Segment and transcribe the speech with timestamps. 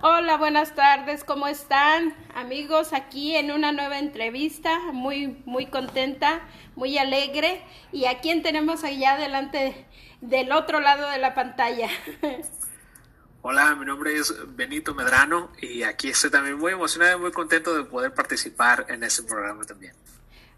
[0.00, 2.92] Hola, buenas tardes, ¿cómo están amigos?
[2.92, 6.40] Aquí en una nueva entrevista, muy, muy contenta,
[6.76, 7.64] muy alegre.
[7.90, 9.88] ¿Y a quién tenemos allá delante
[10.20, 11.88] del otro lado de la pantalla?
[13.42, 17.74] Hola, mi nombre es Benito Medrano y aquí estoy también muy emocionado y muy contento
[17.74, 19.96] de poder participar en este programa también.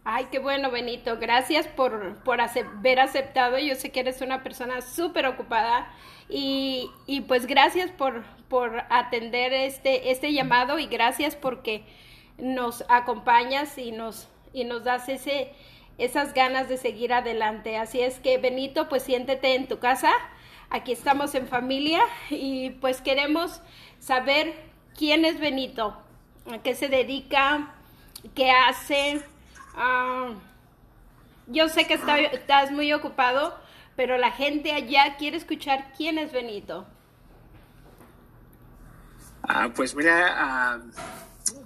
[0.04, 1.18] Ay, qué bueno, Benito.
[1.18, 3.58] Gracias por, por haber aceptado.
[3.58, 5.90] Yo sé que eres una persona súper ocupada
[6.28, 11.84] y, y, pues gracias por, por atender este, este llamado y gracias porque
[12.38, 15.52] nos acompañas y nos, y nos das ese,
[15.98, 17.76] esas ganas de seguir adelante.
[17.76, 20.12] Así es que, Benito, pues siéntete en tu casa.
[20.70, 23.60] Aquí estamos en familia y pues queremos
[23.98, 24.54] saber
[24.96, 25.94] quién es Benito,
[26.50, 27.74] a qué se dedica,
[28.34, 29.20] qué hace
[29.82, 30.34] Ah,
[31.46, 33.58] yo sé que estás muy ocupado,
[33.96, 36.86] pero la gente allá quiere escuchar quién es Benito.
[39.42, 40.80] Ah, pues mira, ah,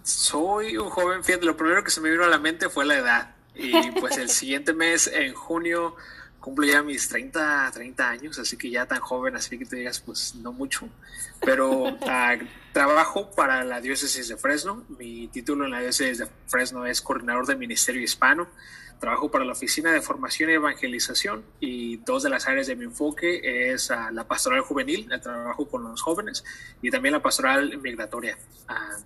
[0.04, 2.98] soy un joven, fíjate, lo primero que se me vino a la mente fue la
[2.98, 3.34] edad.
[3.56, 5.96] Y pues el siguiente mes, en junio,
[6.38, 9.98] cumplo ya mis 30, 30 años, así que ya tan joven, así que te digas,
[9.98, 10.88] pues no mucho.
[11.40, 12.36] Pero ah,
[12.74, 14.84] trabajo para la diócesis de Fresno.
[14.98, 18.48] Mi título en la diócesis de Fresno es coordinador del Ministerio Hispano.
[18.98, 22.84] Trabajo para la Oficina de Formación y Evangelización y dos de las áreas de mi
[22.84, 26.44] enfoque es ah, la pastoral juvenil, el trabajo con los jóvenes
[26.82, 28.36] y también la pastoral migratoria.
[28.66, 28.96] Ah,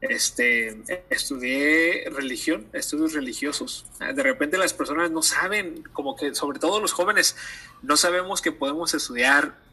[0.00, 3.86] este, estudié religión, estudios religiosos.
[4.00, 7.36] De repente las personas no saben, como que sobre todo los jóvenes,
[7.80, 9.63] no sabemos que podemos estudiar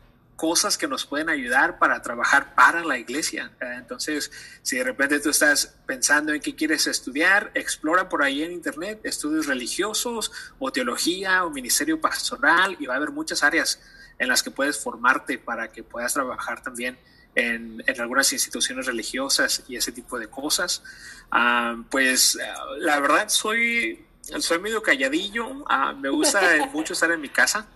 [0.42, 3.52] cosas que nos pueden ayudar para trabajar para la iglesia.
[3.59, 4.31] Entonces,
[4.64, 9.00] si de repente tú estás pensando en qué quieres estudiar, explora por ahí en internet
[9.03, 13.80] estudios religiosos o teología o ministerio pastoral y va a haber muchas áreas
[14.17, 16.98] en las que puedes formarte para que puedas trabajar también
[17.36, 20.81] en, algunas instituciones religiosas y ese tipo de cosas.
[21.30, 22.36] Ah, pues
[22.80, 24.08] la verdad soy,
[24.39, 26.42] soy medio calladillo, ah, me gusta
[26.73, 27.67] mucho estar en mi casa,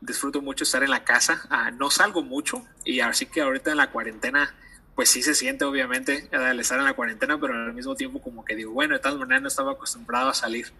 [0.00, 3.76] disfruto mucho estar en la casa, ah, no salgo mucho y así que ahorita en
[3.76, 4.54] la cuarentena
[4.94, 8.44] pues sí se siente obviamente el estar en la cuarentena, pero al mismo tiempo como
[8.44, 10.72] que digo, bueno, de todas maneras no estaba acostumbrado a salir.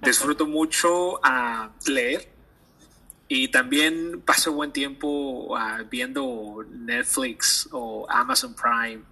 [0.00, 2.28] Disfruto mucho a leer,
[3.34, 9.02] y también paso buen tiempo uh, viendo Netflix o Amazon Prime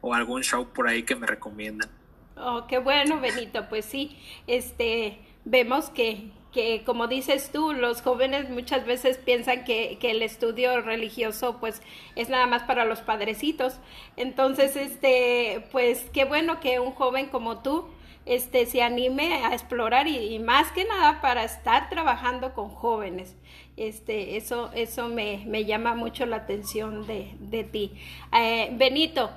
[0.00, 1.88] o algún show por ahí que me recomiendan.
[2.36, 3.68] Oh, qué bueno, Benito.
[3.68, 5.20] Pues sí, este,
[5.50, 10.80] vemos que, que como dices tú, los jóvenes muchas veces piensan que, que, el estudio
[10.80, 11.82] religioso pues
[12.16, 13.78] es nada más para los padrecitos.
[14.16, 17.86] Entonces, este, pues qué bueno que un joven como tú
[18.28, 23.34] este, se anime a explorar y, más que nada para estar trabajando con jóvenes.
[23.76, 27.92] Este, eso, eso me, me llama mucho la atención de, de ti.
[28.38, 29.30] Eh, Benito,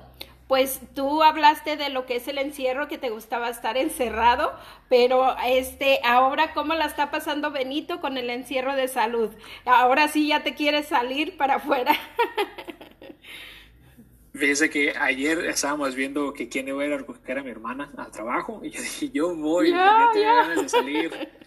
[0.52, 4.52] pues tú hablaste de lo que es el encierro, que te gustaba estar encerrado,
[4.90, 9.30] pero este, ahora cómo la está pasando Benito con el encierro de salud.
[9.64, 11.94] Ahora sí ya te quieres salir para afuera.
[14.34, 18.10] Fíjese que ayer estábamos viendo que quién iba a ir a a mi hermana al
[18.10, 21.12] trabajo y yo dije, yo voy, yo tengo ganas de salir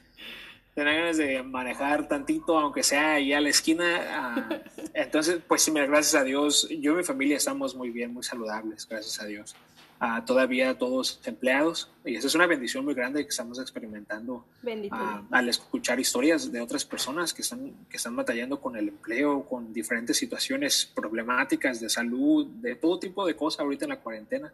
[0.76, 4.02] tenía ganas de manejar tantito, aunque sea ahí a la esquina.
[4.10, 4.50] Ah,
[4.94, 8.88] entonces, pues sí, gracias a Dios, yo y mi familia estamos muy bien, muy saludables,
[8.88, 9.56] gracias a Dios.
[10.02, 15.26] Uh, todavía todos empleados y esa es una bendición muy grande que estamos experimentando uh,
[15.32, 19.72] al escuchar historias de otras personas que están, que están batallando con el empleo, con
[19.72, 24.52] diferentes situaciones problemáticas de salud, de todo tipo de cosas ahorita en la cuarentena.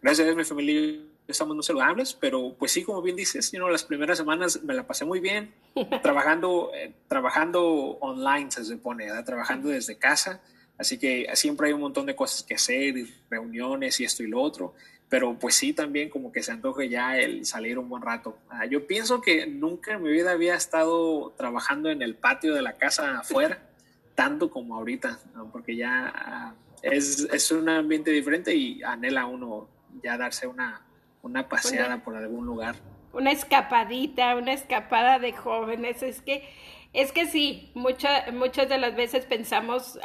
[0.00, 3.68] Gracias a Dios mi familia estamos muy saludables, pero pues sí, como bien dices, you
[3.68, 5.52] las primeras semanas me la pasé muy bien,
[6.02, 7.62] trabajando, eh, trabajando
[8.00, 10.40] online, se supone, trabajando desde casa,
[10.78, 14.28] así que siempre hay un montón de cosas que hacer, y reuniones y esto y
[14.28, 14.74] lo otro,
[15.10, 18.38] pero pues sí, también como que se antoje ya el salir un buen rato.
[18.50, 22.62] Ah, yo pienso que nunca en mi vida había estado trabajando en el patio de
[22.62, 23.62] la casa afuera,
[24.14, 25.18] tanto como ahorita,
[25.52, 29.68] porque ya ah, es, es un ambiente diferente y anhela uno
[30.02, 30.87] ya darse una
[31.22, 32.76] una paseada por algún lugar.
[33.12, 36.02] Una escapadita, una escapada de jóvenes.
[36.02, 36.48] Es que,
[36.92, 39.98] es que sí, muchas muchas de las veces pensamos,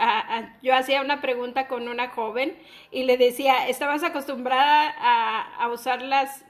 [0.61, 2.55] yo hacía una pregunta con una joven
[2.91, 4.93] y le decía, ¿estabas acostumbrada
[5.59, 6.45] a, usar las,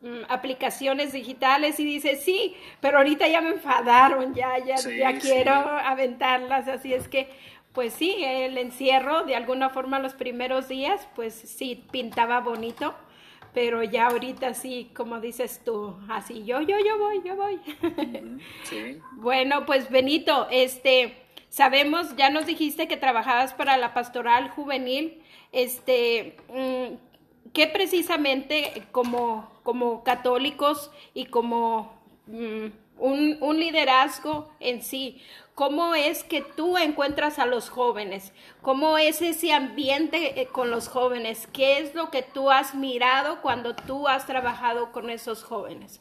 [0.00, 1.80] mm, aplicaciones digitales?
[1.80, 7.08] Y dice, sí, pero ahorita ya me enfadaron, ya, ya, ya quiero aventarlas, así es
[7.08, 7.28] que
[7.72, 12.94] pues sí, el encierro de alguna forma los primeros días, pues sí, pintaba bonito,
[13.54, 17.60] pero ya ahorita sí, como dices tú, así yo, yo, yo voy, yo voy.
[18.64, 18.98] Sí.
[19.16, 21.14] bueno, pues Benito, este,
[21.48, 25.22] sabemos, ya nos dijiste que trabajabas para la pastoral juvenil,
[25.52, 35.20] este, mm, ¿qué precisamente como, como católicos y como un, un, liderazgo en sí,
[35.54, 38.32] cómo es que tú encuentras a los jóvenes,
[38.62, 43.42] cómo es ese ambiente eh, con los jóvenes, qué es lo que tú has mirado
[43.42, 46.00] cuando tú has trabajado con esos jóvenes?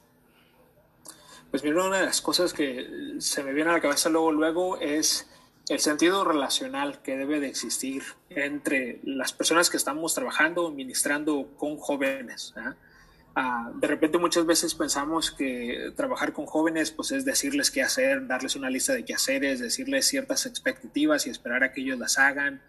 [1.50, 4.78] Pues mira, una de las cosas que se me viene a la cabeza luego, luego
[4.78, 5.30] es
[5.68, 11.78] el sentido relacional que debe de existir entre las personas que estamos trabajando, ministrando con
[11.78, 12.54] jóvenes.
[13.36, 18.28] Ah, de repente muchas veces pensamos que trabajar con jóvenes pues es decirles qué hacer,
[18.28, 22.62] darles una lista de quehaceres, decirles ciertas expectativas y esperar a que ellos las hagan.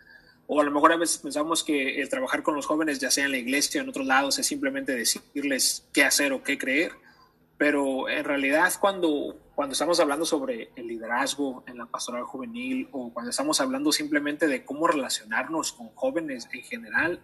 [0.46, 3.24] O a lo mejor a veces pensamos que el trabajar con los jóvenes, ya sea
[3.24, 6.92] en la iglesia o en otros lados, es simplemente decirles qué hacer o qué creer
[7.62, 13.12] pero en realidad cuando, cuando estamos hablando sobre el liderazgo en la pastoral juvenil o
[13.12, 17.20] cuando estamos hablando simplemente de cómo relacionarnos con jóvenes en general,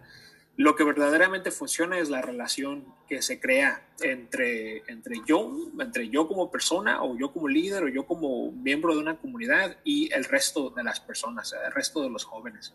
[0.59, 6.27] lo que verdaderamente funciona es la relación que se crea entre, entre yo, entre yo
[6.27, 10.25] como persona o yo como líder o yo como miembro de una comunidad y el
[10.25, 12.73] resto de las personas, el resto de los jóvenes.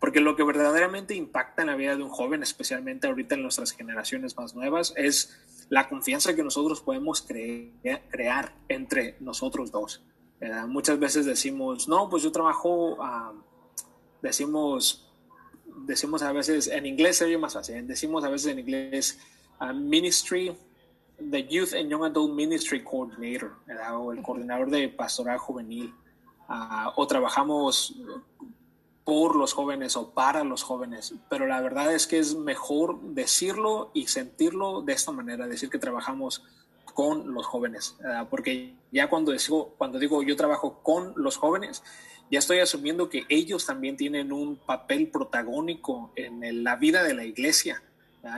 [0.00, 3.70] Porque lo que verdaderamente impacta en la vida de un joven, especialmente ahorita en nuestras
[3.70, 10.04] generaciones más nuevas, es la confianza que nosotros podemos crear entre nosotros dos.
[10.66, 13.40] Muchas veces decimos, no, pues yo trabajo, uh,
[14.22, 15.11] decimos,
[15.78, 19.18] decimos a veces, en inglés sería más fácil, decimos a veces en inglés,
[19.60, 20.56] uh, ministry,
[21.30, 23.52] the Youth and Young Adult Ministry Coordinator,
[23.92, 25.94] o el coordinador de pastoral juvenil,
[26.48, 27.94] uh, o trabajamos
[29.04, 33.90] por los jóvenes o para los jóvenes, pero la verdad es que es mejor decirlo
[33.94, 36.44] y sentirlo de esta manera, decir que trabajamos
[36.94, 37.96] con los jóvenes,
[38.30, 39.32] porque ya cuando
[39.98, 41.82] digo, yo trabajo con los jóvenes,
[42.30, 47.24] ya estoy asumiendo que ellos también tienen un papel protagónico en la vida de la
[47.24, 47.82] iglesia,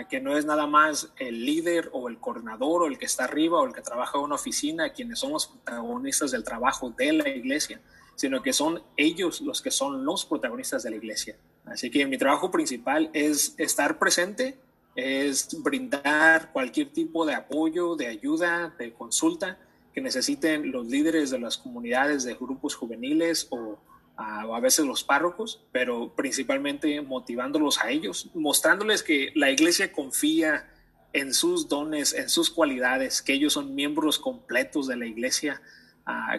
[0.08, 3.60] que no es nada más el líder o el coordinador o el que está arriba
[3.60, 7.80] o el que trabaja en una oficina, quienes somos protagonistas del trabajo de la iglesia,
[8.16, 11.36] sino que son ellos los que son los protagonistas de la iglesia.
[11.66, 14.58] Así que mi trabajo principal es estar presente,
[14.96, 19.58] es brindar cualquier tipo de apoyo, de ayuda, de consulta
[19.92, 23.78] que necesiten los líderes de las comunidades de grupos juveniles o
[24.16, 30.68] a, veces los párrocos, pero principalmente motivándolos a ellos, mostrándoles que la iglesia confía
[31.12, 35.62] en sus dones, en sus cualidades, que ellos son miembros completos de la iglesia,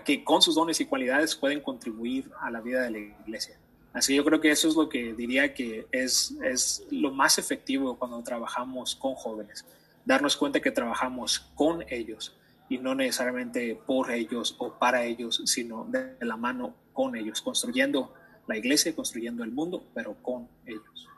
[0.03, 3.57] que con sus dones y cualidades pueden contribuir a la vida de la iglesia.
[3.95, 7.97] Así yo creo que eso es lo que diría que es, es lo más efectivo
[7.97, 9.65] cuando trabajamos con jóvenes,
[10.03, 12.35] darnos cuenta que trabajamos con ellos
[12.67, 18.13] y no necesariamente por ellos o para ellos, sino de la mano con ellos, construyendo
[18.47, 21.09] la iglesia, construyendo el mundo, pero con ellos.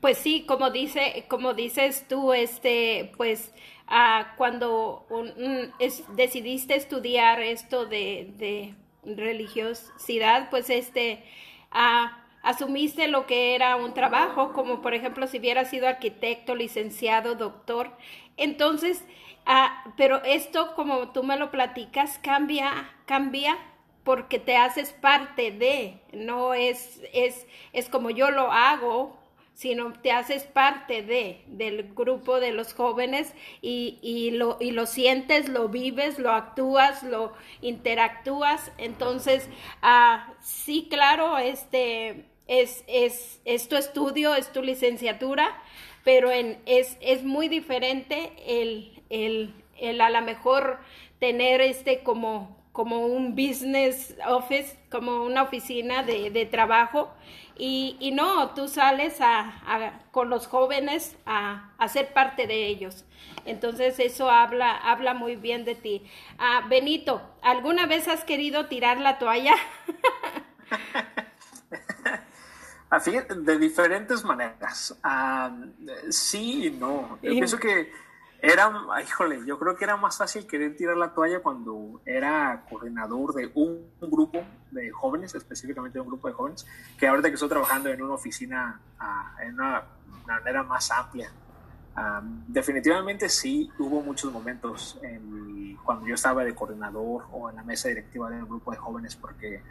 [0.00, 3.52] Pues sí, como dice, como dices tú, este, pues
[4.36, 5.06] cuando
[6.16, 8.74] decidiste estudiar esto de,
[9.04, 11.22] religiosidad, pues este,
[12.42, 17.90] asumiste lo que era un trabajo, como por ejemplo si hubiera sido arquitecto, licenciado, doctor.
[18.36, 19.04] Entonces,
[19.96, 23.56] pero esto, como tú me lo platicas, cambia, cambia
[24.04, 29.18] porque te haces parte de, no es, es, es como yo lo hago,
[29.56, 34.84] sino te haces parte de, del grupo de los jóvenes y, y, lo, y lo
[34.84, 38.70] sientes, lo vives, lo actúas, lo interactúas.
[38.76, 39.48] Entonces,
[39.80, 45.48] ah, sí, claro, este es, es, es, tu estudio, es tu licenciatura,
[46.04, 50.80] pero en, es, es muy diferente el, el, el a lo mejor
[51.18, 57.10] tener este como, como un business office, como una oficina de, de trabajo
[57.58, 63.04] y, y no, tú sales a, con los jóvenes a, a, ser parte de ellos.
[63.44, 66.04] Entonces eso habla, habla muy bien de ti.
[66.38, 69.54] Ah, Benito, ¿alguna vez has querido tirar la toalla?
[72.90, 74.96] Así, de diferentes maneras.
[75.02, 75.50] Ah,
[76.10, 77.18] sí y no.
[77.22, 77.90] Yo pienso que
[78.52, 78.70] era,
[79.02, 83.50] híjole, yo creo que era más fácil querer tirar la toalla cuando era coordinador de
[83.54, 86.66] un, grupo de jóvenes, específicamente de un grupo de jóvenes,
[86.98, 89.82] que ahorita que estoy trabajando en una oficina ah, en una,
[90.26, 91.30] manera más amplia.
[91.94, 97.62] Ah, definitivamente sí hubo muchos momentos en, cuando yo estaba de coordinador o en la
[97.62, 99.62] mesa directiva de un grupo de jóvenes porque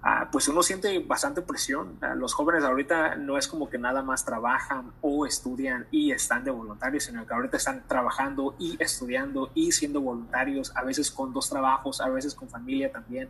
[0.00, 1.98] Ah, pues uno siente bastante presión.
[2.00, 6.44] Ah, los jóvenes ahorita no es como que nada más trabajan o estudian y están
[6.44, 11.32] de voluntarios, sino que ahorita están trabajando y estudiando y siendo voluntarios, a veces con
[11.32, 13.28] dos trabajos, a veces con familia también.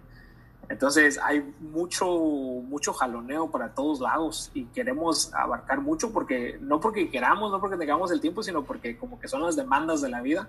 [0.68, 7.08] Entonces hay mucho, mucho jaloneo para todos lados y queremos abarcar mucho porque, no porque
[7.10, 10.20] queramos, no porque tengamos el tiempo, sino porque como que son las demandas de la
[10.20, 10.48] vida.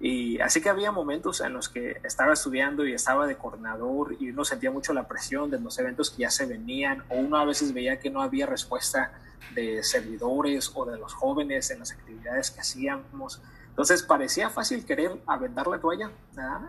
[0.00, 4.30] Y así que había momentos en los que estaba estudiando y estaba de coordinador y
[4.30, 7.44] uno sentía mucho la presión de los eventos que ya se venían o uno a
[7.44, 9.12] veces veía que no había respuesta
[9.54, 13.42] de servidores o de los jóvenes en las actividades que hacíamos.
[13.70, 16.10] Entonces parecía fácil querer aventar la toalla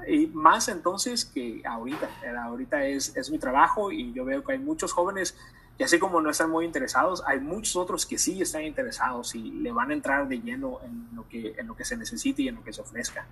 [0.08, 2.10] y más entonces que ahorita.
[2.44, 5.36] Ahorita es, es mi trabajo y yo veo que hay muchos jóvenes
[5.80, 9.50] y así como no están muy interesados, hay muchos otros que sí están interesados y
[9.50, 12.50] le van a entrar de lleno en lo que, en lo que se necesite y
[12.50, 13.26] en lo que se ofrezca.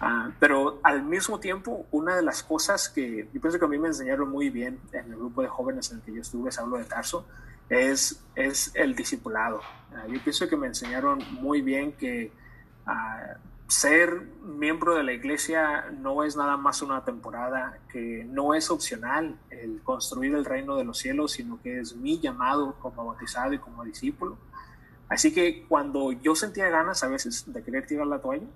[0.00, 3.78] Ah, pero al mismo tiempo, una de las cosas que yo pienso que a mí
[3.78, 6.78] me enseñaron muy bien en el grupo de jóvenes en el que yo estuve, hablo
[6.78, 7.26] de Tarso,
[7.68, 9.60] es, es el discipulado.
[9.94, 12.32] Ah, yo pienso que me enseñaron muy bien que
[12.86, 13.36] ah,
[13.74, 19.36] ser miembro de la iglesia no es nada más una temporada, que no es opcional
[19.50, 23.58] el construir el reino de los cielos, sino que es mi llamado como bautizado y
[23.58, 24.38] como discípulo.
[25.08, 28.46] Así que cuando yo sentía ganas a veces de querer tirar la toalla,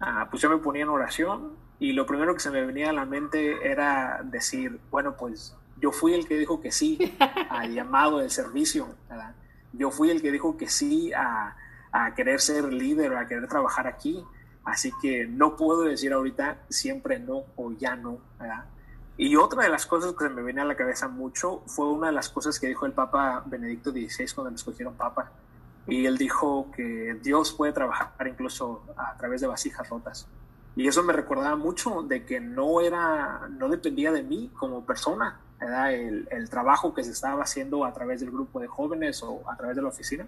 [0.00, 2.92] ah, pues yo me ponía en oración y lo primero que se me venía a
[2.92, 7.16] la mente era decir, bueno, pues yo fui el que dijo que sí
[7.48, 8.88] al llamado del servicio,
[9.72, 11.56] yo fui el que dijo que sí a,
[11.90, 14.24] a querer ser líder, a querer trabajar aquí.
[14.68, 18.18] Así que no puedo decir ahorita siempre no o ya no.
[19.16, 22.08] Y otra de las cosas que se me viene a la cabeza mucho fue una
[22.08, 25.32] de las cosas que dijo el Papa Benedicto XVI cuando le escogieron Papa.
[25.86, 30.28] Y él dijo que Dios puede trabajar incluso a través de vasijas rotas.
[30.76, 35.40] Y eso me recordaba mucho de que no era, no dependía de mí como persona,
[35.90, 39.56] el, el trabajo que se estaba haciendo a través del grupo de jóvenes o a
[39.56, 40.26] través de la oficina,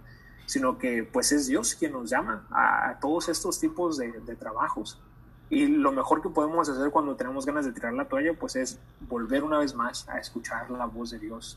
[0.51, 5.01] sino que pues es Dios quien nos llama a, todos estos tipos de, trabajos.
[5.49, 8.81] Y lo mejor que podemos hacer cuando tenemos ganas de tirar la toalla, pues es
[9.09, 11.57] volver una vez más a escuchar la voz de Dios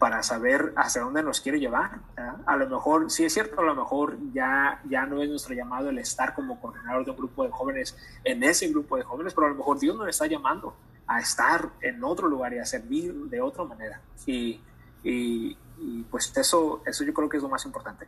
[0.00, 2.00] para saber hacia dónde nos quiere llevar.
[2.44, 5.90] A lo mejor, sí es cierto, a lo mejor ya, ya no es nuestro llamado
[5.90, 9.46] el estar como coordinador de un grupo de jóvenes en ese grupo de jóvenes, pero
[9.46, 10.74] a lo mejor Dios nos está llamando
[11.06, 14.00] a estar en otro lugar y a servir de otra manera.
[14.26, 14.60] Y,
[15.02, 18.06] y, y pues eso, eso yo creo que es lo más importante.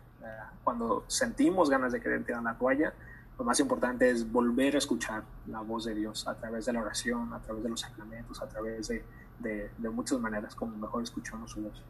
[0.63, 2.95] Cuando sentimos ganas de querer tirar la toalla,
[3.39, 6.81] lo más importante es volver a escuchar la voz de Dios a través de la
[6.81, 9.05] oración, a través de los sacramentos, a través de,
[9.41, 11.83] de, de, muchas maneras como mejor escuchamos su voz.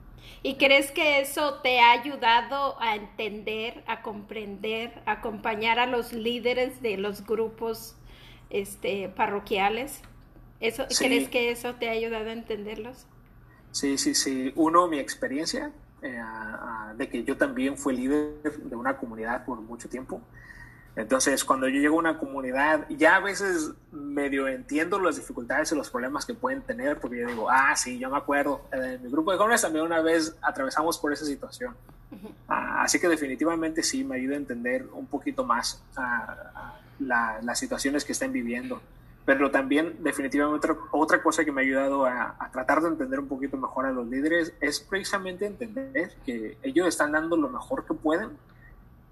[0.43, 6.15] ¿Y crees que eso te ha ayudado a entender, a comprender, a acompañar a los
[6.15, 7.95] líderes de los grupos
[8.49, 10.01] este, parroquiales?
[10.61, 13.07] ¿Eso, ¿Crees que eso te ha ayudado a entenderlos?
[13.75, 14.53] Sí, sí, sí.
[14.55, 16.23] Uno, mi experiencia eh,
[16.97, 20.23] de que yo también fui líder de una comunidad por mucho tiempo.
[20.95, 25.75] Entonces, cuando yo llego a una comunidad, ya a veces medio entiendo las dificultades y
[25.75, 29.11] los problemas que pueden tener, porque yo digo, ah, sí, yo me acuerdo, en mi
[29.11, 31.75] grupo de jóvenes también una vez atravesamos por esa situación.
[32.47, 35.83] Ah, así que definitivamente sí, me ayuda a entender un poquito más
[37.01, 38.81] las situaciones que están viviendo
[39.25, 43.57] pero también definitivamente otra, cosa que me ha ayudado a, tratar de entender un poquito
[43.57, 48.31] mejor a los líderes es precisamente entender que ellos están dando lo mejor que pueden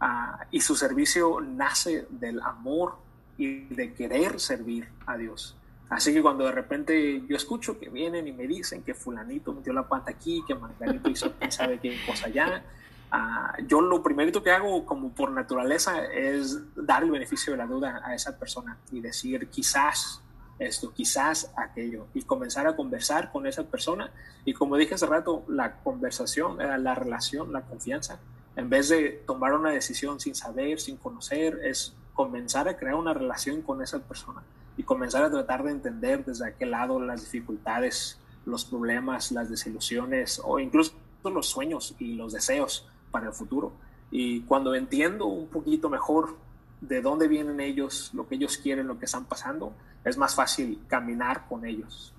[0.01, 2.97] uh, y su servicio nace del amor
[3.39, 5.57] y de querer servir a Dios.
[5.89, 9.73] Así que cuando de repente yo escucho que vienen y me dicen que fulanito metió
[9.73, 12.65] la pata aquí, que Margarito hizo quién sabe qué cosa allá,
[13.15, 17.67] Ah, yo lo primerito que hago como por naturaleza es dar el beneficio de la
[17.67, 20.23] duda a esa persona y decir quizás
[20.59, 24.11] esto, quizás aquello, y comenzar a conversar con esa persona.
[24.47, 28.19] Y como dije hace rato, la conversación, la relación, la confianza,
[28.57, 33.13] en vez de tomar una decisión sin saber, sin conocer, es comenzar a crear una
[33.13, 34.43] relación con esa persona
[34.79, 40.41] y comenzar a tratar de entender desde aquel lado las dificultades, los problemas, las desilusiones
[40.43, 43.73] o incluso los sueños y los deseos para el futuro.
[44.11, 46.37] Y cuando entiendo un poquito mejor
[46.81, 49.73] de dónde vienen ellos, lo que ellos quieren, lo que están pasando,
[50.05, 52.13] es más fácil caminar con ellos,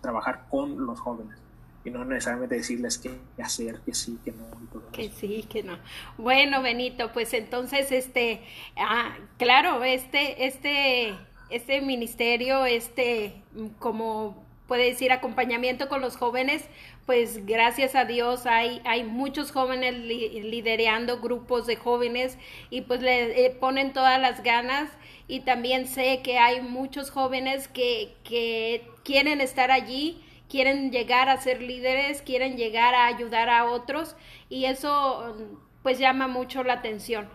[0.00, 1.36] trabajar con los jóvenes
[1.84, 4.46] y no necesariamente decirles qué hacer, que sí, que no.
[4.92, 5.78] que sí, que no.
[6.18, 8.42] Bueno, Benito, pues entonces, este,
[8.76, 11.14] ah, claro, este, este,
[11.48, 13.42] este ministerio, este,
[13.78, 16.64] como puede decir, acompañamiento con los jóvenes,
[17.10, 22.38] pues gracias a Dios hay, hay muchos jóvenes liderando grupos de jóvenes
[22.70, 24.88] y pues le eh, ponen todas las ganas
[25.26, 31.40] y también sé que hay muchos jóvenes que, que quieren estar allí, quieren llegar a
[31.40, 34.14] ser líderes, quieren llegar a ayudar a otros
[34.48, 35.36] y eso
[35.82, 37.28] pues llama mucho la atención.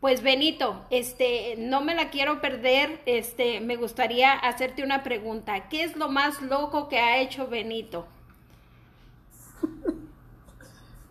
[0.00, 5.70] Pues Benito, este, no me la quiero perder, este, me gustaría hacerte una pregunta.
[5.70, 8.06] ¿Qué es lo más loco que ha hecho Benito?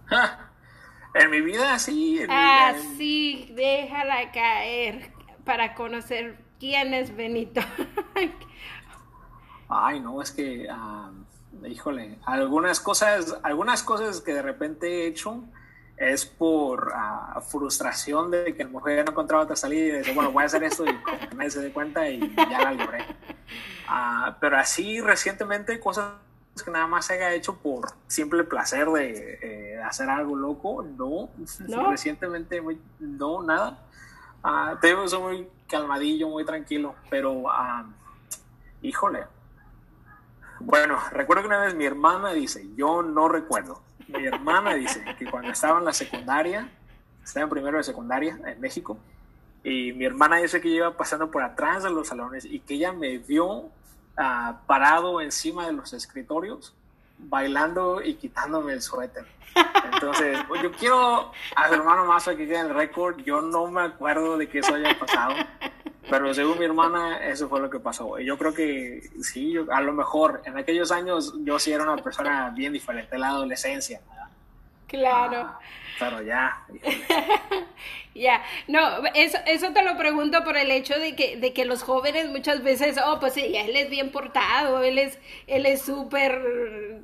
[1.13, 2.21] en mi vida, sí.
[2.29, 5.11] ah, sí, déjala caer
[5.45, 7.61] para conocer quién es Benito.
[9.69, 10.67] Ay, no, es que,
[11.65, 15.43] híjole, algunas cosas, algunas cosas que de repente he hecho
[16.01, 20.31] es por ah, frustración de que el mujer no encontraba otra salida y dice, bueno,
[20.31, 23.05] voy a hacer esto y nadie se dé cuenta y ya la libré.
[23.87, 26.13] Uh, pero así recientemente cosas
[26.63, 31.29] que nada más se haya hecho por simple placer de eh, hacer algo loco, no,
[31.67, 31.91] ¿No?
[31.91, 32.61] recientemente
[32.99, 33.79] no, nada.
[34.43, 37.43] Uh, te digo, soy muy calmadillo, muy tranquilo, pero
[38.81, 39.25] híjole.
[40.59, 45.25] Bueno, recuerdo que una vez mi hermana dice, yo no recuerdo, mi hermana dice que
[45.25, 46.69] cuando estaba en la secundaria,
[47.23, 48.97] estaba en primero de secundaria en México,
[49.63, 52.91] y mi hermana dice que iba pasando por atrás de los salones y que ella
[52.91, 53.69] me vio
[54.17, 56.73] ah, parado encima de los escritorios,
[57.17, 59.25] bailando y quitándome el suéter.
[59.93, 64.37] Entonces, yo quiero a su hermano más que quede el récord, yo no me acuerdo
[64.37, 65.35] de que eso haya pasado.
[66.09, 68.19] Pero según mi hermana, eso fue lo que pasó.
[68.19, 72.03] Y yo creo que sí, a lo mejor en aquellos años yo sí era una
[72.03, 74.01] persona bien diferente, la adolescencia.
[74.91, 75.49] Claro.
[75.49, 75.59] Ah,
[75.97, 76.65] pero ya.
[78.13, 81.83] ya, no, eso, eso te lo pregunto por el hecho de que, de que los
[81.83, 85.17] jóvenes muchas veces, oh, pues sí, él es bien portado, él es
[85.47, 87.01] él es súper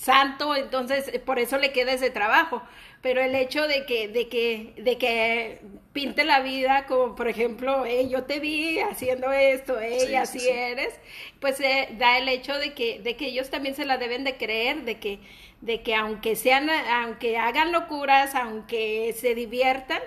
[0.00, 2.62] santo, entonces por eso le queda ese trabajo.
[3.02, 5.60] Pero el hecho de que, de que, de que
[5.92, 10.94] pinte la vida como, por ejemplo, yo te vi haciendo esto, ella, así eres,
[11.40, 14.36] pues eh, da el hecho de que, de que ellos también se la deben de
[14.36, 15.20] creer, de que,
[15.60, 20.00] de que aunque sean, aunque hagan locuras, aunque se diviertan,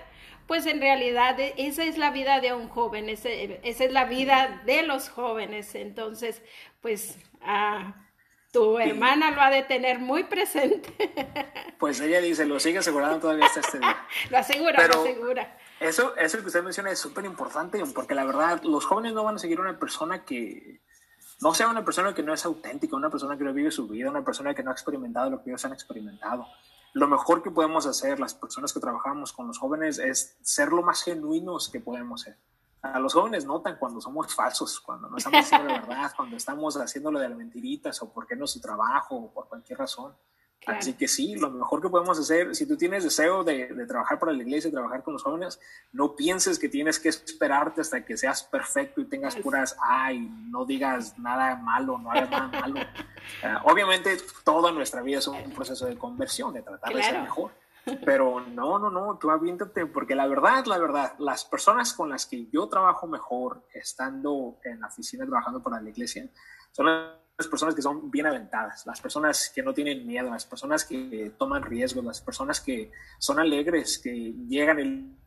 [0.48, 4.06] pues en realidad e, esa es la vida de un joven, esa, esa es la
[4.06, 5.74] vida de los jóvenes.
[5.76, 6.44] Entonces,
[6.82, 8.03] pues, ah,
[8.54, 10.94] tu hermana lo ha de tener muy presente.
[11.80, 14.08] Pues ella dice, lo sigue asegurando todavía hasta este día.
[14.30, 15.58] lo asegura, lo asegura.
[15.82, 19.36] Eso, eso que usted menciona es súper importante, porque la verdad, los jóvenes no van
[19.36, 20.80] a seguir una persona que
[21.42, 24.10] no sea una persona que no es auténtica, una persona que no vive su vida,
[24.10, 26.48] una persona que no ha experimentado lo que ellos han experimentado.
[26.94, 30.84] Lo mejor que podemos hacer las personas que trabajamos con los jóvenes es ser lo
[30.84, 32.38] más genuinos que podemos ser
[32.84, 36.76] a los jóvenes notan cuando somos falsos, cuando no estamos haciendo la verdad, cuando estamos
[36.76, 40.14] haciéndolo de las mentiritas o porque no es su trabajo o por cualquier razón.
[40.66, 44.18] Así que sí, lo mejor que podemos hacer, si tú tienes deseo de, de, trabajar
[44.18, 45.60] para la iglesia, trabajar con los jóvenes,
[45.92, 50.20] no pienses que tienes que esperarte hasta que seas perfecto y tengas puras, ay,
[50.50, 52.80] no digas nada malo, no hagas nada malo.
[52.80, 57.52] Uh, obviamente, toda nuestra vida es un proceso de conversión, de tratar de ser mejor.
[58.06, 62.26] Pero no, no, no, tú aviéntate, porque la verdad, la verdad, las personas con las
[62.26, 66.30] que yo trabajo mejor estando en la oficina trabajando para la iglesia
[66.72, 70.86] son las personas que son bien aventadas, las personas que no tienen miedo, las personas
[70.86, 75.18] que toman riesgos, las personas que son alegres, que llegan y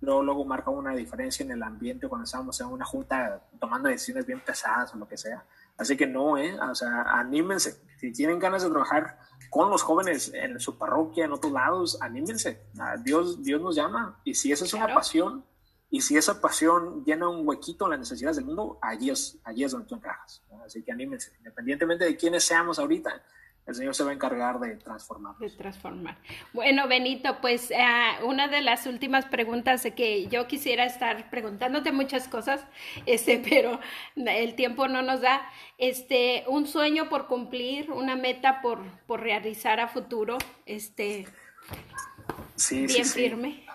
[0.00, 4.26] luego, luego marcan una diferencia en el ambiente cuando estamos en una junta tomando decisiones
[4.26, 5.44] bien pesadas o lo que sea.
[5.76, 6.58] Así que no, ¿eh?
[6.60, 7.82] O sea, anímense.
[7.98, 9.18] Si tienen ganas de trabajar
[9.50, 12.66] con los jóvenes en su parroquia, en otros lados, anímense.
[13.04, 14.20] Dios, Dios nos llama.
[14.24, 15.44] Y si esa es una pasión,
[15.90, 19.64] y si esa pasión llena un huequito en las necesidades del mundo, allí es, allí
[19.64, 20.42] es donde tú encajas.
[20.64, 21.32] Así que anímense.
[21.38, 23.22] Independientemente de quiénes seamos ahorita,
[23.64, 25.36] el Señor se va a encargar de transformar.
[25.38, 26.18] De transformar.
[26.52, 27.84] Bueno, Benito, pues eh,
[28.24, 32.64] una de las últimas preguntas que yo quisiera estar preguntándote muchas cosas,
[33.06, 33.78] este, pero
[34.16, 35.42] el tiempo no nos da.
[35.78, 41.26] Este, un sueño por cumplir, una meta por, por realizar a futuro, este,
[42.56, 43.66] sí, bien sí, firme.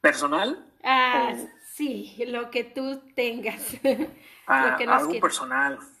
[0.00, 0.66] ¿Personal?
[0.84, 1.34] Ah,
[1.72, 3.76] sí, lo que tú tengas.
[4.52, 5.99] Ah, algo personal Ah,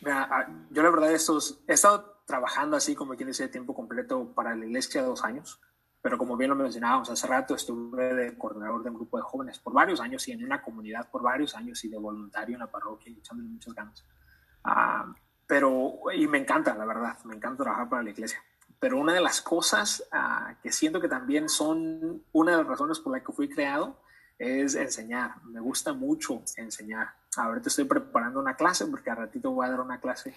[0.00, 4.66] yo la verdad estos, he estado trabajando así como quien dice tiempo completo para la
[4.66, 5.60] iglesia dos años,
[6.02, 9.58] pero como bien lo mencionábamos hace rato, estuve de coordinador de un grupo de jóvenes
[9.58, 12.70] por varios años y en una comunidad por varios años y de voluntario en la
[12.70, 14.04] parroquia y echándole muchas ganas.
[14.62, 15.12] Ah,
[15.46, 18.42] pero, y me encanta, la verdad, me encanta trabajar para la iglesia.
[18.78, 23.00] Pero una de las cosas ah, que siento que también son una de las razones
[23.00, 24.00] por la que fui creado
[24.38, 25.42] es enseñar.
[25.44, 27.08] Me gusta mucho enseñar.
[27.38, 30.34] Ahorita estoy preparando una clase porque a ratito voy a dar una clase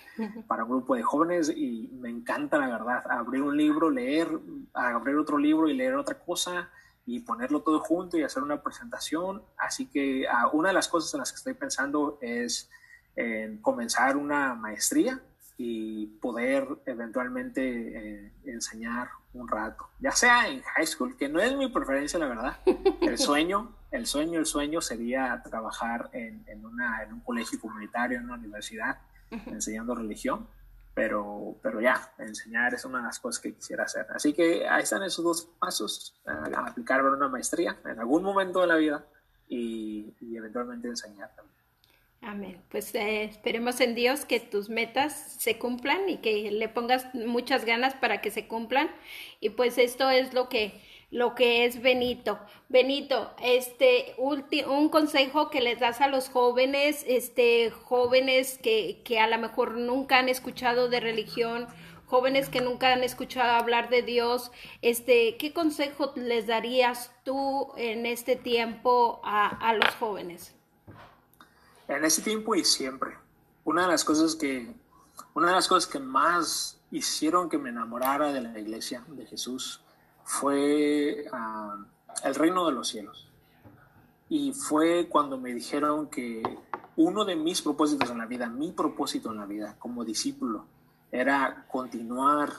[0.47, 3.03] para un grupo de jóvenes y me encanta la verdad.
[3.09, 4.27] Abrir un libro, leer,
[4.73, 6.69] abrir otro libro y leer otra cosa
[7.05, 9.41] y ponerlo todo junto y hacer una presentación.
[9.57, 12.69] Así que uh, una de las cosas en las que estoy pensando es
[13.15, 15.21] en comenzar una maestría
[15.57, 21.53] y poder eventualmente eh, enseñar un rato, ya sea en high school, que no es
[21.55, 22.57] mi preferencia, la verdad.
[23.01, 28.17] El sueño, el sueño, el sueño sería trabajar en, en, una, en un colegio comunitario,
[28.17, 28.99] en una universidad,
[29.47, 30.47] enseñando religión,
[30.93, 34.05] pero, pero ya, enseñar es una de las cosas que quisiera hacer.
[34.13, 36.15] Así que ahí están esos dos pasos,
[36.55, 39.05] aplicar una maestría en algún momento de la vida
[39.47, 41.59] y, y eventualmente enseñar también.
[42.21, 42.61] Amén.
[42.69, 47.63] Pues eh, esperemos en Dios que tus metas se cumplan y que le pongas muchas
[47.63, 48.91] ganas para que se cumplan.
[49.39, 52.39] Y pues esto es lo que lo que es Benito.
[52.67, 59.27] Benito, este un consejo que les das a los jóvenes, este jóvenes que, que a
[59.27, 61.67] lo mejor nunca han escuchado de religión,
[62.05, 68.05] jóvenes que nunca han escuchado hablar de Dios, este, ¿qué consejo les darías tú en
[68.05, 70.55] este tiempo a, a los jóvenes?
[71.89, 73.17] en ese tiempo y siempre.
[73.63, 74.73] Una de las cosas que,
[75.33, 79.83] una de las cosas que más hicieron que me enamorara de la iglesia de Jesús
[80.29, 81.75] fue ah,
[82.23, 83.27] el reino de los cielos.
[84.29, 86.43] Y fue cuando me dijeron que
[86.97, 90.65] uno de mis propósitos en la vida, mi propósito en la vida como discípulo,
[91.11, 92.51] era continuar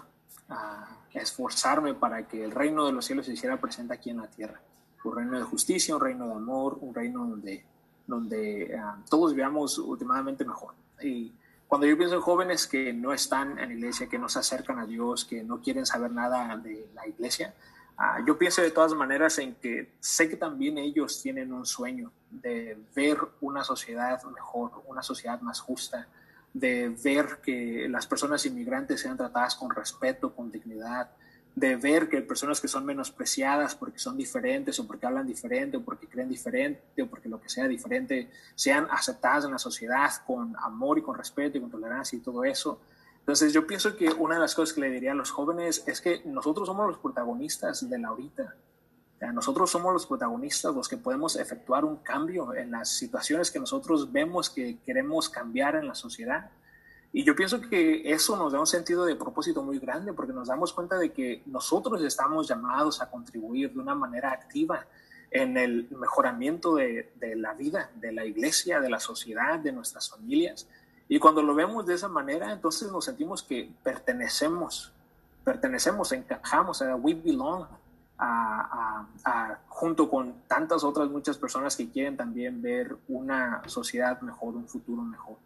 [0.48, 4.26] a esforzarme para que el reino de los cielos se hiciera presente aquí en la
[4.26, 4.60] tierra.
[5.04, 7.64] Un reino de justicia, un reino de amor, un reino donde
[8.04, 10.74] donde ah, todos veamos últimamente mejor.
[11.00, 11.32] Y
[11.70, 14.86] cuando yo pienso en jóvenes que no están en iglesia, que no se acercan a
[14.86, 17.54] Dios, que no quieren saber nada de la iglesia,
[17.96, 22.10] ah, yo pienso de todas maneras en que sé que también ellos tienen un sueño
[22.28, 26.08] de ver una sociedad mejor, una sociedad más justa,
[26.52, 31.12] de ver que las personas inmigrantes sean tratadas con respeto, con dignidad,
[31.54, 35.84] de ver que personas que son menospreciadas porque son diferentes o porque hablan diferente o
[35.84, 40.56] porque creen diferente o porque lo que sea diferente sean aceptadas en la sociedad con
[40.56, 42.80] amor y con respeto y con tolerancia y todo eso.
[43.20, 46.00] Entonces yo pienso que una de las cosas que le diría a los jóvenes es
[46.00, 48.56] que nosotros somos los protagonistas de la ahorita.
[49.34, 54.10] nosotros somos los protagonistas, los que podemos efectuar un cambio en las situaciones que nosotros
[54.10, 56.50] vemos que queremos cambiar en la sociedad.
[57.12, 60.48] Y yo pienso que eso nos da un sentido de propósito muy grande porque nos
[60.48, 64.86] damos cuenta de que nosotros estamos llamados a contribuir de una manera activa
[65.30, 70.68] en el mejoramiento de, la vida, de la iglesia, de la sociedad, de nuestras familias.
[71.08, 74.92] Y cuando lo vemos de esa manera, entonces nos sentimos que pertenecemos,
[75.44, 77.66] pertenecemos, encajamos, we belong,
[78.18, 84.68] a, junto con tantas otras muchas personas que quieren también ver una sociedad mejor, un
[84.68, 85.36] futuro mejor.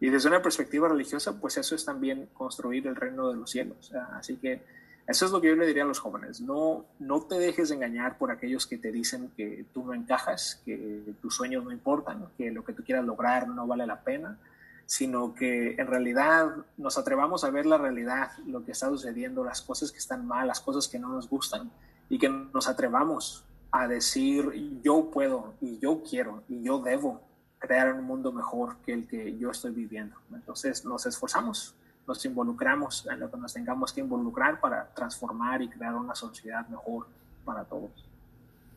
[0.00, 3.92] Y desde una perspectiva religiosa, pues eso es también construir el reino de los cielos.
[4.12, 4.62] Así que
[5.06, 6.40] eso es lo que yo le diría a los jóvenes.
[6.40, 11.14] No, no te dejes engañar por aquellos que te dicen que tú no encajas, que
[11.20, 14.38] tus sueños no importan, que lo que tú quieras lograr no vale la pena,
[14.86, 19.62] sino que en realidad nos atrevamos a ver la realidad, lo que está sucediendo, las
[19.62, 21.70] cosas que están mal, las cosas que no nos gustan,
[22.10, 27.22] y que nos atrevamos a decir yo puedo y yo quiero y yo debo
[27.60, 30.16] crear un mundo mejor que el que yo estoy viviendo.
[30.32, 31.76] Entonces nos esforzamos,
[32.08, 36.66] nos involucramos en lo que nos tengamos que involucrar para transformar y crear una sociedad
[36.68, 37.06] mejor
[37.44, 37.90] para todos.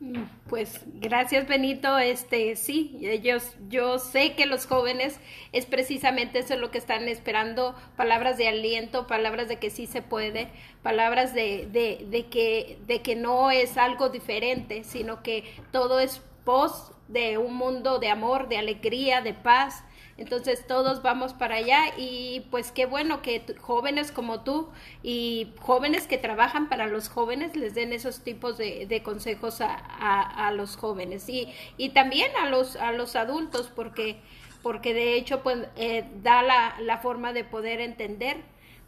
[0.01, 5.17] Mm, pues gracias Benito, este sí, ellos, yo sé que los jóvenes
[5.53, 10.01] es precisamente eso lo que están esperando, palabras de aliento, palabras de que sí se
[10.01, 16.01] puede, palabras de, de, de que, de que no es algo diferente, sino que todo
[16.01, 19.83] es pos de un mundo de amor, de alegría, de paz.
[20.15, 24.69] Entonces todos vamos para allá y pues qué bueno que jóvenes como tú
[25.01, 30.77] y jóvenes que trabajan para los jóvenes les den esos tipos de, consejos a, los
[30.77, 34.17] jóvenes y, y también a los, a los adultos porque,
[34.61, 38.37] porque de hecho pues eh, da la, la forma de poder entender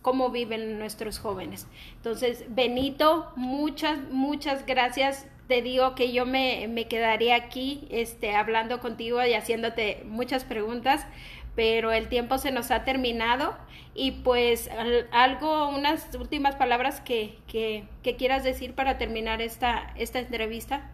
[0.03, 1.65] cómo viven nuestros jóvenes.
[1.95, 8.79] Entonces, Benito, muchas, muchas gracias te digo que yo me, me, quedaría aquí este, hablando
[8.79, 11.05] contigo y haciéndote muchas preguntas,
[11.55, 13.55] pero el tiempo se nos ha terminado
[13.93, 14.69] y pues
[15.11, 20.91] algo, unas últimas palabras que, que, que, quieras decir para terminar esta, esta entrevista.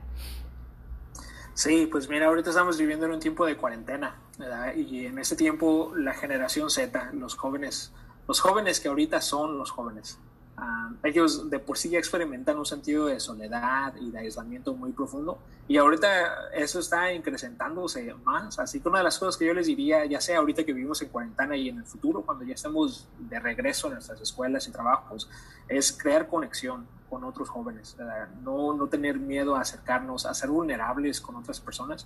[1.54, 4.76] Sí, pues mira, ahorita estamos viviendo en un tiempo de cuarentena ¿verdad?
[4.76, 7.92] y en ese tiempo la generación Z, los jóvenes,
[8.28, 10.20] los jóvenes que ahorita son los jóvenes,
[10.64, 14.92] Ah, ellos de por sí ya experimentan un sentido de soledad y de aislamiento muy
[14.92, 19.56] profundo y ahorita eso está incrementándose más, así que una de las cosas que yo
[19.56, 22.54] les diría, ya sea ahorita que vivimos en cuarentena y en el futuro, cuando ya
[22.54, 25.28] estemos de regreso a nuestras escuelas y trabajos,
[25.68, 27.98] es crear conexión con otros jóvenes,
[28.44, 32.06] no, no tener miedo a acercarnos, a ser vulnerables con otras personas,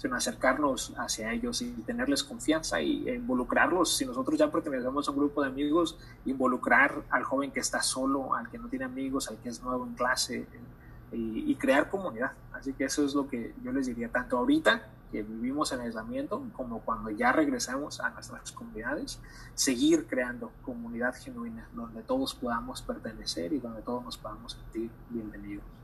[0.00, 3.98] sino acercarnos hacia ellos y tenerles confianza y involucrarlos.
[3.98, 8.34] Si nosotros ya pertenecemos a un grupo de amigos, involucrar al joven que está solo,
[8.34, 10.46] al que no tiene amigos, al que es nuevo en clase
[11.12, 12.32] y, crear comunidad.
[12.54, 16.42] Así que eso es lo que yo les diría, tanto ahorita que vivimos en aislamiento
[16.54, 19.20] como cuando ya regresemos a nuestras comunidades,
[19.54, 25.79] seguir creando comunidad genuina donde todos podamos pertenecer y donde todos nos podamos sentir bienvenidos.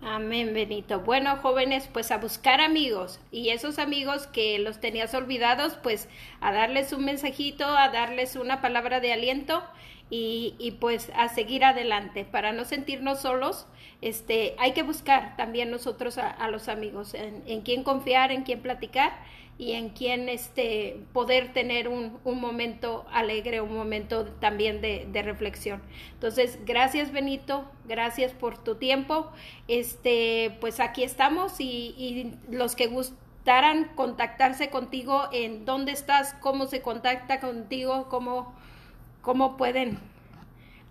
[0.00, 1.00] Amén, Benito.
[1.00, 6.08] Bueno, jóvenes, pues a buscar amigos y esos amigos que los tenías olvidados, pues
[6.40, 9.62] a darles un mensajito, a darles una palabra de aliento
[10.08, 13.66] y, y pues a seguir adelante para no sentirnos solos.
[14.00, 18.60] Este, hay que buscar también nosotros a, los amigos, en, en quién confiar, en quién
[18.62, 19.12] platicar
[19.58, 25.22] y en quien este, poder tener un, un momento alegre, un momento también de, de,
[25.22, 25.82] reflexión.
[26.12, 29.32] Entonces, gracias Benito, gracias por tu tiempo.
[29.66, 36.66] Este, pues aquí estamos y, y los que gustaran contactarse contigo, en dónde estás, cómo
[36.66, 38.54] se contacta contigo, cómo,
[39.22, 39.98] cómo pueden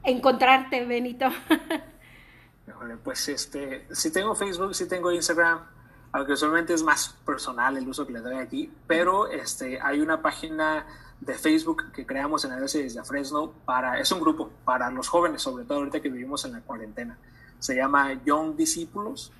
[0.04, 1.30] encontrarte, Benito.
[3.04, 5.77] pues este, si tengo Facebook, si tengo Instagram,
[6.12, 10.22] aunque usualmente es más personal el uso que le doy aquí, pero este, hay una
[10.22, 10.86] página
[11.20, 15.08] de Facebook que creamos en la Iglesia de Fresno para, es un grupo para los
[15.08, 17.18] jóvenes, sobre todo ahorita que vivimos en la cuarentena.
[17.60, 19.32] Se llama Young Discípulos.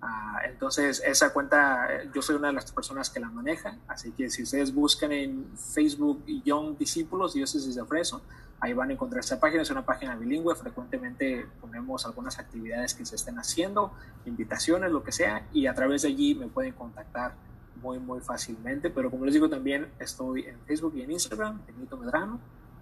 [0.00, 4.30] Ah, entonces, esa cuenta, yo soy una de las personas que la maneja, así que
[4.30, 8.20] si ustedes buscan en Facebook Young Discípulos, Diócesis de Fresno,
[8.62, 13.04] Ahí van a encontrar esta página, es una página bilingüe, frecuentemente ponemos algunas actividades que
[13.04, 13.92] se estén haciendo,
[14.24, 17.34] invitaciones, lo que sea, y a través de allí me pueden contactar
[17.82, 21.96] muy, muy fácilmente, pero como les digo también estoy en Facebook y en Instagram, Benito
[21.96, 22.38] Medrano,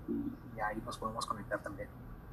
[0.07, 1.88] y ahí nos podemos conectar también.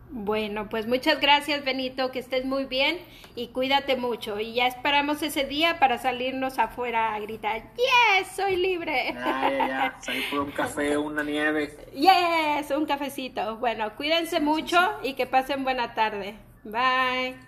[0.10, 2.98] Bueno, pues muchas gracias Benito, que estés muy bien
[3.36, 4.40] y cuídate mucho.
[4.40, 8.28] Y ya esperamos ese día para salirnos afuera a gritar, ¡Yes!
[8.36, 9.14] ¡Soy libre!
[9.14, 9.98] Ya, ya, ya.
[10.02, 11.76] Salir por un café, una nieve.
[11.94, 12.72] ¡Yes!
[12.72, 13.58] Un cafecito.
[13.58, 16.36] Bueno, cuídense mucho y que pasen buena tarde.
[16.64, 17.47] Bye.